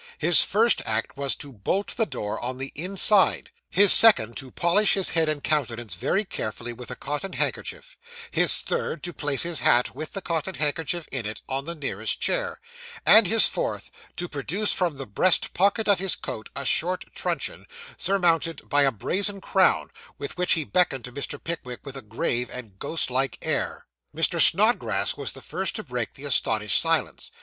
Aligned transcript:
His 0.17 0.41
first 0.41 0.81
act 0.83 1.15
was 1.15 1.35
to 1.35 1.53
bolt 1.53 1.89
the 1.89 2.07
door 2.07 2.39
on 2.39 2.57
the 2.57 2.71
inside; 2.73 3.51
his 3.69 3.93
second, 3.93 4.35
to 4.37 4.49
polish 4.49 4.95
his 4.95 5.11
head 5.11 5.29
and 5.29 5.43
countenance 5.43 5.93
very 5.93 6.25
carefully 6.25 6.73
with 6.73 6.89
a 6.89 6.95
cotton 6.95 7.33
handkerchief; 7.33 7.99
his 8.31 8.61
third, 8.61 9.03
to 9.03 9.13
place 9.13 9.43
his 9.43 9.59
hat, 9.59 9.93
with 9.93 10.13
the 10.13 10.21
cotton 10.23 10.55
handkerchief 10.55 11.07
in 11.11 11.27
it, 11.27 11.43
on 11.47 11.65
the 11.65 11.75
nearest 11.75 12.19
chair; 12.19 12.59
and 13.05 13.27
his 13.27 13.45
fourth, 13.47 13.91
to 14.17 14.27
produce 14.27 14.73
from 14.73 14.95
the 14.95 15.05
breast 15.05 15.53
pocket 15.53 15.87
of 15.87 15.99
his 15.99 16.15
coat 16.15 16.49
a 16.55 16.65
short 16.65 17.05
truncheon, 17.13 17.67
surmounted 17.95 18.67
by 18.67 18.81
a 18.81 18.91
brazen 18.91 19.39
crown, 19.39 19.91
with 20.17 20.35
which 20.35 20.53
he 20.53 20.63
beckoned 20.63 21.05
to 21.05 21.11
Mr. 21.11 21.37
Pickwick 21.41 21.85
with 21.85 21.95
a 21.95 22.01
grave 22.01 22.49
and 22.51 22.79
ghost 22.79 23.11
like 23.11 23.37
air. 23.43 23.85
Mr. 24.15 24.41
Snodgrass 24.41 25.15
was 25.15 25.33
the 25.33 25.41
first 25.43 25.75
to 25.75 25.83
break 25.83 26.15
the 26.15 26.25
astonished 26.25 26.81
silence. 26.81 27.29